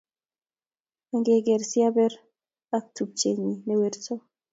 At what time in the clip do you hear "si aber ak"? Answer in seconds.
1.69-2.85